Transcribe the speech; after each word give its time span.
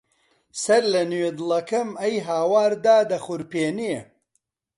سەرلەنوێ 0.61 1.29
دڵەکەم 1.37 1.89
ئەی 2.01 2.15
هاوار 2.27 2.71
دادەخورپێنێ 2.85 3.97